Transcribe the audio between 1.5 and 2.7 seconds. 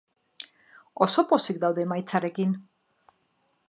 daude emaitzarekin.